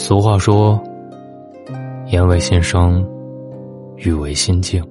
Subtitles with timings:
[0.00, 0.82] 俗话说
[2.08, 3.06] ：“言为心声，
[3.98, 4.82] 语为心境。”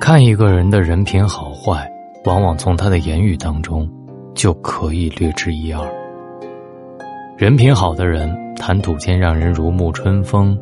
[0.00, 1.88] 看一个人的人品好坏，
[2.24, 3.88] 往往从他的言语当中
[4.34, 5.88] 就可以略知一二。
[7.36, 10.58] 人品好的人，谈吐间让人如沐春风；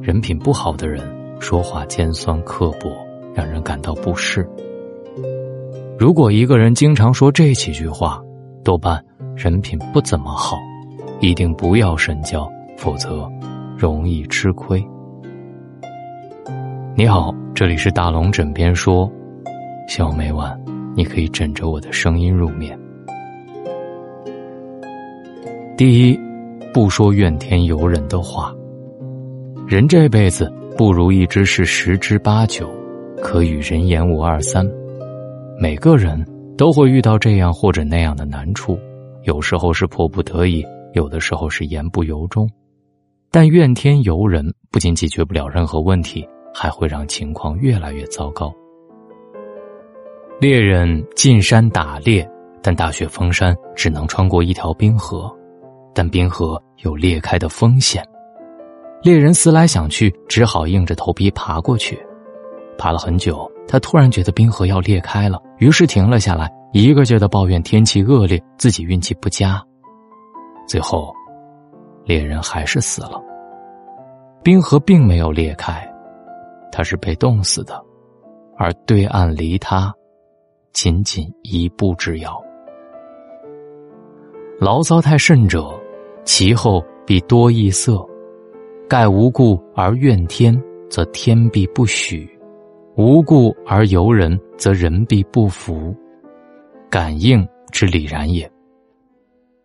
[0.00, 1.04] 人品不好的人，
[1.40, 2.88] 说话尖酸刻薄，
[3.34, 4.48] 让人感到不适。
[5.98, 8.22] 如果一个人经常说这几句话，
[8.62, 9.04] 多半
[9.34, 10.56] 人品不怎么好。
[11.20, 13.28] 一定不要深交，否则
[13.76, 14.80] 容易吃亏。
[16.94, 19.10] 你好，这里是大龙枕边说，
[19.88, 20.56] 希望每晚
[20.94, 22.78] 你可以枕着我的声音入眠。
[25.76, 26.18] 第一，
[26.72, 28.54] 不说怨天尤人的话。
[29.66, 32.70] 人这辈子不如意之事十之八九，
[33.20, 34.64] 可与人言无二三。
[35.60, 36.24] 每个人
[36.56, 38.78] 都会遇到这样或者那样的难处，
[39.24, 40.64] 有时候是迫不得已。
[40.92, 42.48] 有的时候是言不由衷，
[43.30, 48.52] 但怨天尤人不仅解决不了任何问题，还会让情况越来越糟糕。
[50.40, 52.28] 猎人进山打猎，
[52.62, 55.30] 但大雪封山，只能穿过一条冰河，
[55.94, 58.02] 但冰河有裂开的风险。
[59.02, 61.98] 猎人思来想去，只好硬着头皮爬过去。
[62.76, 69.60] 爬了很久，他突然觉得冰河要裂开了，于是停了下来，一个劲儿的抱怨天气恶劣，自己运气不佳。
[70.68, 71.14] 最后，
[72.04, 73.18] 猎人还是死了。
[74.42, 75.82] 冰河并没有裂开，
[76.70, 77.82] 他是被冻死的，
[78.56, 79.92] 而对岸离他
[80.74, 82.38] 仅仅一步之遥。
[84.60, 85.72] 牢骚太甚者，
[86.24, 88.06] 其后必多异色。
[88.88, 90.54] 盖无故而怨天，
[90.90, 92.26] 则天必不许；
[92.96, 95.94] 无故而尤人，则人必不服。
[96.90, 98.50] 感应之理然也。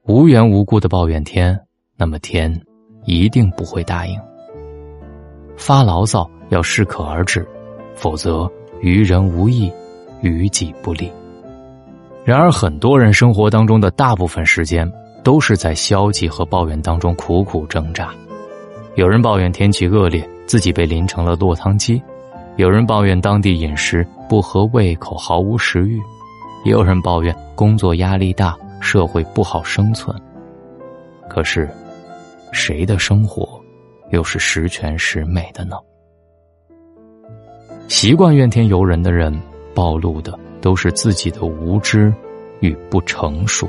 [0.05, 1.57] 无缘无故的抱怨天，
[1.95, 2.53] 那么天
[3.05, 4.19] 一定不会答应。
[5.55, 7.47] 发牢骚要适可而止，
[7.95, 8.51] 否则
[8.81, 9.71] 于人无益，
[10.21, 11.09] 于己不利。
[12.25, 14.91] 然而，很多人生活当中的大部分时间
[15.23, 18.13] 都是在消极和抱怨当中苦苦挣扎。
[18.95, 21.97] 有人抱怨天气恶劣，自己被淋成了落汤鸡；
[22.57, 25.97] 有人抱怨当地饮食不合胃口，毫无食欲；
[26.65, 28.57] 也有人抱怨工作压力大。
[28.83, 30.13] 社会不好生存，
[31.29, 31.69] 可是，
[32.51, 33.59] 谁的生活
[34.11, 35.77] 又是十全十美的呢？
[37.87, 39.33] 习惯怨天尤人的人，
[39.73, 42.13] 暴露的都是自己的无知
[42.59, 43.67] 与不成熟。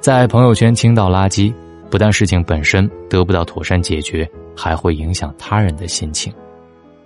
[0.00, 1.52] 在朋友圈倾倒垃圾，
[1.90, 4.26] 不但事情本身得不到妥善解决，
[4.56, 6.32] 还会影响他人的心情。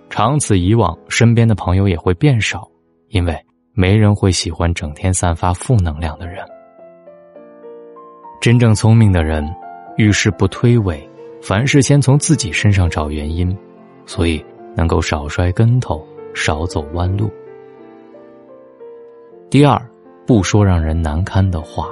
[0.07, 2.69] 长此以往，身边的朋友也会变少，
[3.09, 3.35] 因为。
[3.79, 6.43] 没人会喜欢整天散发负能量的人。
[8.41, 9.47] 真正聪明的人，
[9.97, 10.99] 遇事不推诿，
[11.43, 13.55] 凡事先从自己身上找原因，
[14.07, 14.43] 所以
[14.75, 17.29] 能够少摔跟头，少走弯路。
[19.47, 19.79] 第二，
[20.25, 21.87] 不说让人难堪的话。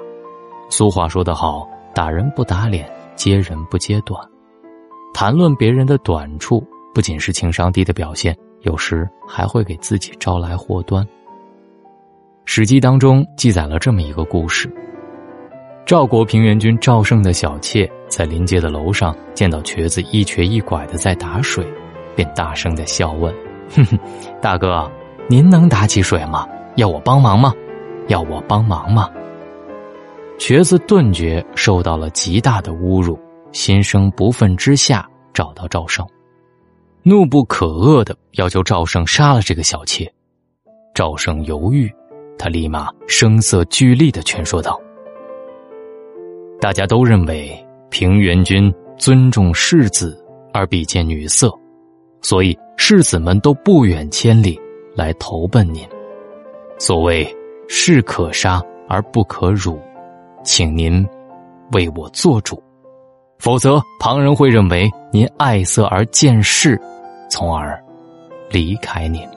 [0.72, 4.20] 俗话说得好：“打人不打脸，揭人不揭短。”
[5.14, 11.06] 谈论别人的短处，不仅是情商低的表现，有时还会给自己招来祸端。
[12.58, 14.74] 《史记》当中记载了这么一个故事：
[15.86, 21.68] 赵国平原君赵胜的小妾在临街的楼上见到瘸子一瘸一拐的在打水，
[22.16, 23.36] 便大声的笑问
[23.76, 24.00] ：“哼哼，
[24.42, 24.90] 大哥，
[25.28, 26.48] 您能打起水吗？
[26.78, 27.54] 要我帮忙吗？
[28.08, 29.10] 要我帮忙吗？”
[30.40, 33.20] 瘸子顿觉受到了极大的侮辱，
[33.52, 36.08] 心生不忿之下，找到赵胜，
[37.04, 40.10] 怒不可遏的要求赵胜杀了这个小妾。
[40.94, 41.94] 赵胜犹豫。
[42.38, 44.80] 他立马声色俱厉的劝说道
[46.60, 47.58] ：“大家都认为
[47.90, 50.22] 平原君尊重世子
[50.54, 51.52] 而比见女色，
[52.22, 54.60] 所以世子们都不远千里
[54.96, 55.88] 来投奔您。
[56.78, 57.28] 所谓
[57.68, 59.80] 士可杀而不可辱，
[60.44, 61.08] 请您
[61.72, 62.62] 为我做主，
[63.40, 66.80] 否则旁人会认为您爱色而见势，
[67.30, 67.82] 从而
[68.50, 69.28] 离开您。”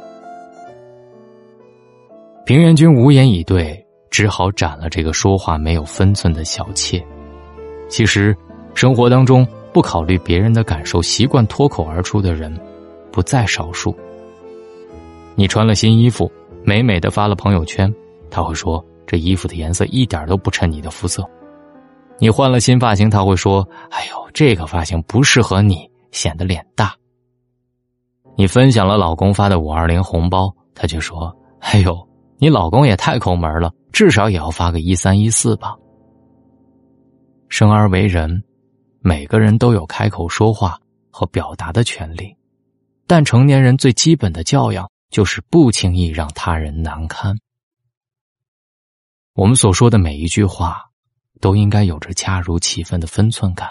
[2.49, 6.99] 平原君无言以对，只好斩了这个说话没有分寸的小妾。
[7.91, 8.35] 其实，
[8.73, 12.59] 生活当中不考虑别人的感受、习惯脱口而出的人，
[13.13, 13.95] 不在少数。
[15.35, 16.33] 你穿了新衣服，
[16.65, 17.95] 美美的发了朋友圈，
[18.31, 21.23] 他会说这衣服的颜色一点都不衬你的肤色。
[22.17, 23.61] 你换了新发型，他会说
[23.93, 26.95] ：“哎呦，这个发型不适合你，显得脸大。”
[28.37, 31.31] 你分享了老公发的五二零红包，他却说
[31.61, 31.95] ：“哎呦。”
[32.39, 35.77] 你老公也太抠门了，至少也要发个一三一四吧。
[37.49, 38.43] 生而为人，
[39.01, 40.79] 每个人都有开口说话
[41.11, 42.37] 和表达的权利，
[43.07, 47.37] 但成年人最基本的教养就是不轻易让他人难堪。
[49.35, 50.85] 我们所说的每一句话，
[51.41, 53.69] 都应该有着恰如其分的分寸感。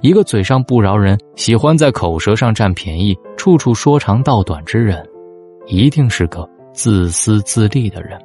[0.00, 5.06] 一个嘴上不饶人、喜欢在口舌上占便宜、处处说长道短之人，
[5.66, 8.20] 一定是个自私自利的人。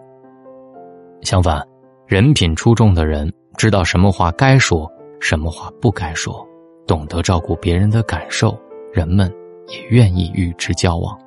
[1.22, 1.66] 相反，
[2.06, 6.46] 人品出众的人，知道什么话该说，什么话不该说，
[6.86, 8.60] 懂得照顾别人的感受，
[8.92, 9.34] 人们
[9.70, 11.18] 也愿意与之交往。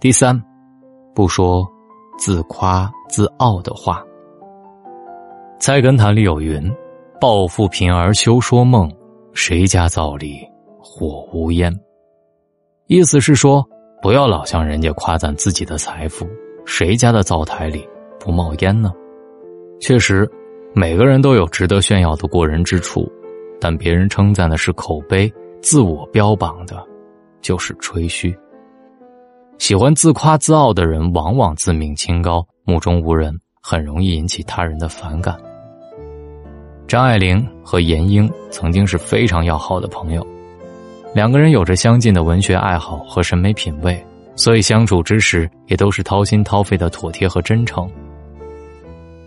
[0.00, 0.42] 第三，
[1.14, 1.70] 不说
[2.16, 4.02] 自夸自傲的话。
[5.58, 6.72] 菜根谭里有云。
[7.20, 8.90] 抱负贫而休说梦，
[9.32, 10.46] 谁家灶里
[10.78, 11.72] 火无烟？
[12.86, 13.66] 意思是说，
[14.04, 16.28] 不要老向人家夸赞自己的财富，
[16.66, 17.88] 谁家的灶台里
[18.20, 18.92] 不冒烟呢？
[19.80, 20.30] 确实，
[20.74, 23.10] 每个人都有值得炫耀的过人之处，
[23.58, 26.86] 但别人称赞的是口碑，自我标榜的，
[27.40, 28.36] 就是吹嘘。
[29.56, 35.34] 喜欢自夸自傲的人，往往自命清高，目中无人，很容易引起他人的反感。
[36.86, 40.22] 张爱玲和闫英曾经是非常要好的朋友，
[41.14, 47.88] 两个人有着相近的文学爱好和审美品味，所以相处之时也都是掏心掏肺的妥帖和真诚。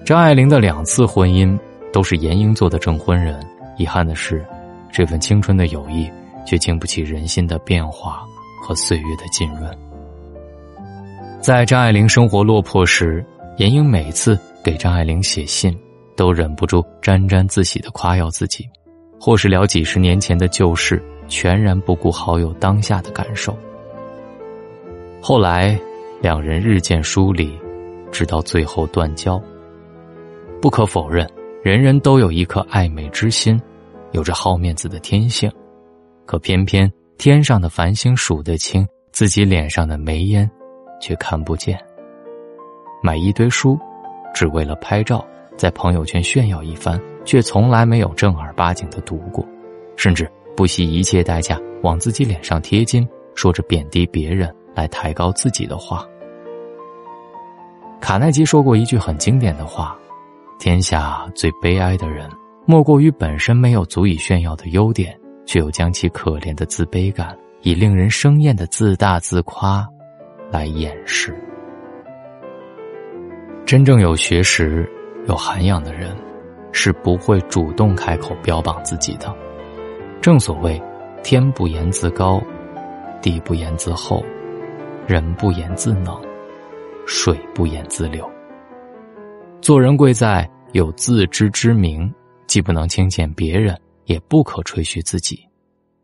[0.04, 1.57] 张爱玲的两次婚姻
[1.94, 3.39] 都是闫英做的证婚人，
[3.78, 4.45] 遗憾的是，
[4.92, 6.12] 这份青春的友谊
[6.45, 8.22] 却经不起人心的变化
[8.62, 9.78] 和岁月的浸润。
[11.40, 13.25] 在张爱玲生活落魄时，
[13.57, 15.74] 闫英每次给张爱玲写信。
[16.18, 18.68] 都忍不住沾沾自喜的夸耀自己，
[19.19, 23.58] 或是聊几十年前的旧事，全然不顾好友当下的感受。
[25.22, 25.80] 后来，
[26.22, 27.58] 两人日渐疏离，
[28.12, 29.42] 直到最后断交。
[30.62, 31.30] 不可否认，
[31.64, 33.62] 人人都有一颗爱美之心，
[34.12, 35.52] 有着好面子的天性，
[36.26, 40.50] 可偏偏天上的繁星数得清，自己脸上的眉烟，
[41.00, 41.80] 却看不见。
[43.04, 43.78] 买一堆书，
[44.34, 45.26] 只为了拍照。
[45.58, 49.44] 在朋友圈炫耀一番，却从来没有正儿八经的读过，
[49.96, 56.04] 甚至不惜一切代价往自己脸上贴金，说着贬低别人来抬高自己的话。
[58.01, 59.95] 卡耐基说过一句很经典的话
[60.59, 62.27] ：“天下最悲哀的人，
[62.65, 65.15] 莫过于本身没有足以炫耀的优点，
[65.45, 69.88] 却又将其可怜的自卑感以令人生厌的自大自夸
[70.50, 71.33] 来掩饰。”
[73.65, 74.92] 真正有学识。
[75.27, 76.15] 有涵养的人，
[76.71, 79.36] 是不会主动开口标榜自己的。
[80.28, 80.78] 正所谓，
[81.24, 82.44] 天不言自高，
[83.22, 84.22] 地不言自厚，
[85.08, 86.22] 人不言自能，
[87.06, 88.30] 水不言自流。
[89.62, 92.14] 做人贵在有自知之明，
[92.46, 95.48] 既不能轻贱别人，也不可吹嘘自己，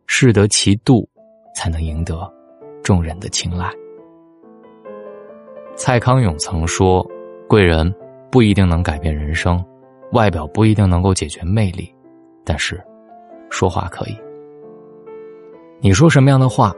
[0.08, 1.06] 适得其度，
[1.54, 2.18] 才能赢得
[2.81, 3.70] 众人的青睐。
[5.75, 7.06] 蔡康永曾说
[7.46, 7.94] ：“贵人。”
[8.31, 9.62] 不一定能改变人生，
[10.14, 11.94] 外表不一定能够解决魅力，
[12.46, 12.81] 但是，
[13.53, 14.17] 说话可以。
[15.79, 16.73] 你说什么样的话，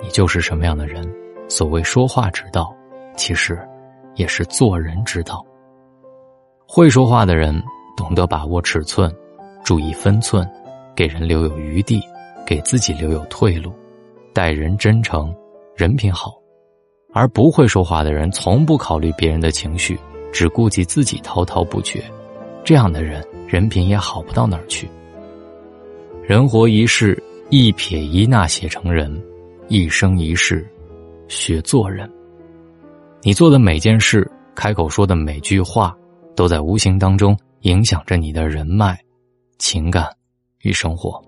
[0.00, 1.04] 你就是什么样的人。
[1.48, 2.72] 所谓说话之道，
[3.16, 3.58] 其实
[4.14, 5.44] 也是做人之道。
[6.64, 7.60] 会说话的人
[7.96, 9.12] 懂得把握尺寸，
[9.64, 10.48] 注意分寸，
[10.94, 12.00] 给人留有余地，
[12.46, 13.72] 给自己留有退路，
[14.32, 15.34] 待人真诚，
[15.74, 16.40] 人品好。
[17.12, 19.98] 而不会说话的人，从不考虑别人的情绪。
[20.32, 22.02] 只顾及自己滔滔不绝，
[22.64, 24.88] 这样的人人品也好不到哪儿去。
[26.22, 29.10] 人活一世，一撇一捺写成人；
[29.68, 30.64] 一生一世，
[31.26, 32.08] 学做人。
[33.22, 35.92] 你做的每件事，开口说的每句话，
[36.36, 38.96] 都在无形当中影响着你的人脉、
[39.58, 40.06] 情感
[40.60, 41.20] 与生活。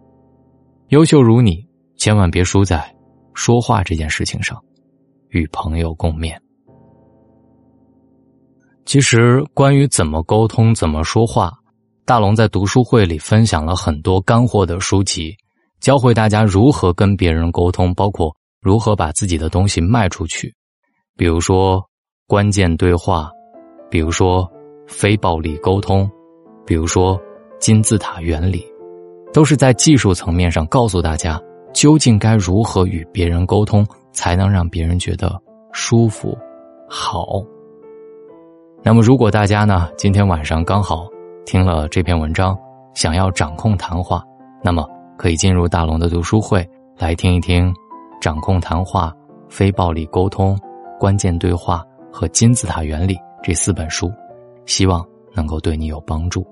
[0.91, 2.89] 优秀如你，千万别输在
[3.35, 4.57] 说话这件事情上，
[5.31, 6.37] 与朋友共勉。
[8.85, 11.53] 其实，关于怎么沟通、怎么说话，
[12.07, 15.35] 大龙在读书会里分享了很多干货的书籍，
[15.81, 18.31] 教会大家如何跟别人沟通，包括
[18.61, 20.55] 如何把自己的东西卖出去。
[21.17, 21.83] 比如说
[22.27, 23.31] 关键对话，
[23.91, 24.47] 比如说
[24.87, 26.07] 非暴力沟通，
[26.67, 27.19] 比如说
[27.59, 28.63] 金字塔原理，
[29.33, 31.41] 都是在技术层面上告诉大家
[31.73, 35.41] 究竟该如何与别人沟通，才能让别人觉得
[35.73, 36.37] 舒服、
[36.87, 37.43] 好。
[38.83, 41.09] 那么，如果大家呢今天晚上刚好
[41.45, 42.59] 听了这篇文章，
[42.95, 44.25] 想要掌控谈话，
[44.63, 47.71] 那么可以进入大龙的读书会来听一听
[48.21, 49.09] 《掌控谈话》
[49.49, 50.57] 《非暴力沟通》
[50.99, 54.11] 《关键对话》和《金字塔原理》这四本书，
[54.65, 56.47] 希望能够对你有帮助。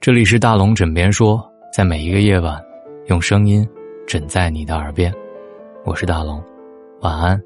[0.00, 1.40] 这里是大龙枕边说，
[1.72, 2.60] 在每一个夜晚，
[3.06, 3.66] 用声音
[4.08, 5.12] 枕在你的耳边。
[5.84, 6.42] 我是大龙，
[7.00, 7.40] 晚安，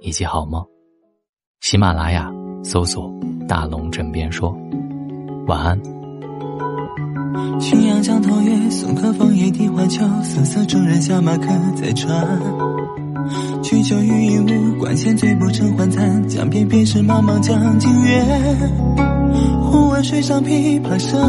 [0.00, 0.62] 以及好梦。
[1.60, 2.30] 喜马拉雅
[2.62, 3.10] 搜索
[3.48, 4.54] “大龙枕边说”，
[5.46, 5.78] 晚安。
[7.60, 12.26] 浔阳江头月，送客枫叶荻花秋，瑟瑟众人下马客在船。
[13.62, 16.28] 举酒欲饮无，管弦醉不成欢惨。
[16.28, 18.24] 江边便是茫茫江浸月，
[19.62, 21.20] 忽闻水上琵琶声。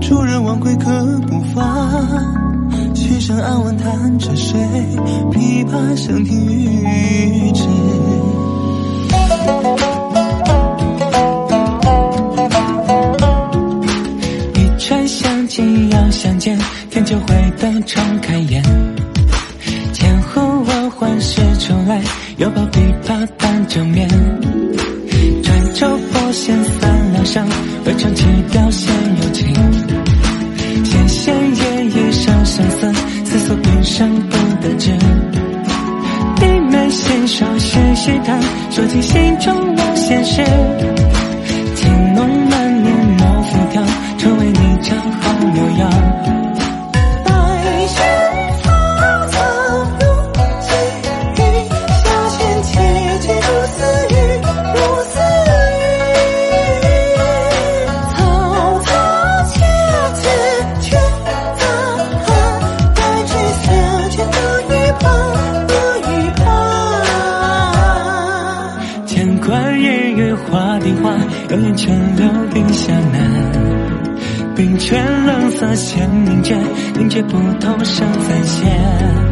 [0.00, 0.90] 主人忘归客
[1.28, 1.88] 不发，
[2.94, 4.58] 曲声暗问弹者谁？
[5.30, 7.62] 琵琶声停欲止。
[7.62, 7.97] 一
[15.98, 16.56] 要相见，
[16.90, 17.26] 天就会
[17.60, 18.62] 灯重开眼。
[19.92, 22.00] 千呼万唤始出来，
[22.36, 24.08] 犹抱琵琶半遮面。
[25.42, 27.46] 转轴拨弦三两声，
[27.84, 29.52] 未成曲调先有情。
[30.84, 32.92] 弦弦夜夜伤相思，
[33.24, 34.92] 思索平生不得志。
[36.36, 38.40] 低眉信手续续弹，
[38.70, 40.42] 说尽心中无限事。
[74.98, 76.56] 天，冷色显凝绝，
[76.94, 79.27] 凝绝不透声再现。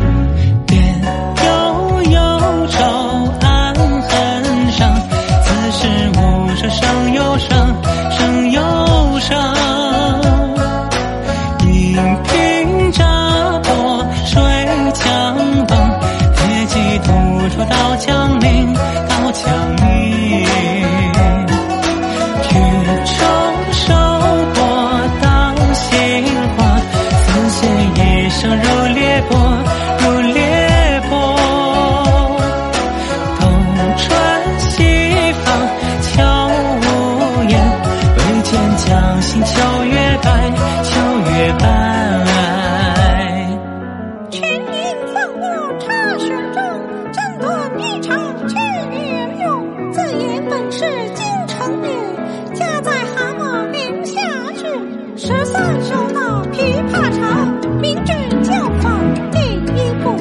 [55.18, 59.38] 十三首那琵琶长，名句教坊第
[59.72, 60.14] 一部，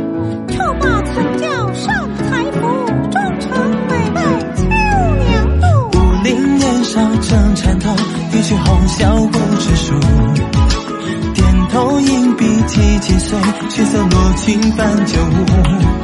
[0.47, 2.61] 却把曾教上台服，
[3.11, 3.51] 妆成
[3.89, 4.23] 美黛
[4.55, 5.63] 秋娘妒。
[5.99, 7.93] 五陵年少正缠头，
[8.31, 9.93] 一曲红绡不知数。
[11.33, 13.37] 钿头银篦击节碎，
[13.69, 15.94] 血色罗裙翻酒污。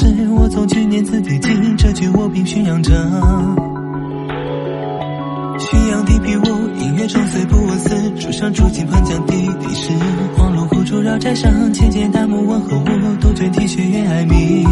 [0.00, 0.06] 是？
[0.30, 1.50] 我从去年字第几？
[1.76, 2.90] 这句我并宣扬着。
[5.58, 6.44] 浔阳地皮屋，
[6.78, 9.92] 音乐中虽不问丝，竹上竹径喷江地底时。
[10.38, 14.66] 黄芦湖竹绕寨上，千间大幕问候我，杜鹃啼血月哀鸣。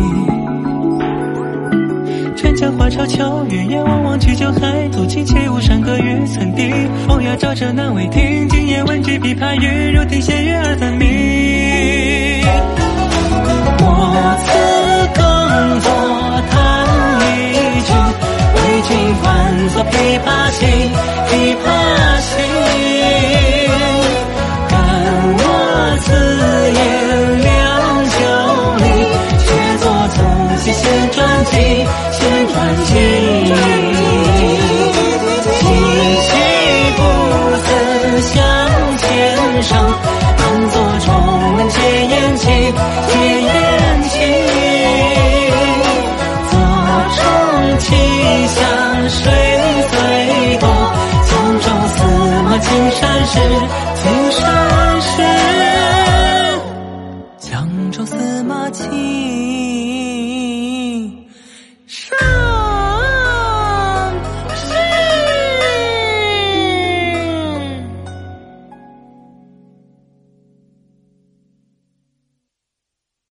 [2.34, 6.72] 春江花朝秋月夜，望望去酒海，多情且无山歌与村笛。
[7.06, 11.57] 风雅照彻难为听，今夜闻句琵琶语，如听仙乐二分明。